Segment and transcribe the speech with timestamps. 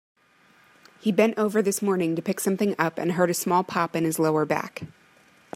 [0.99, 4.03] He bent over this morning to pick something up and heard a small pop in
[4.03, 4.81] his lower back.